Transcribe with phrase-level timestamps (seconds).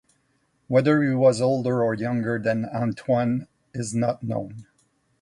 [0.67, 4.65] Whether he was older or younger than Antoine is not known.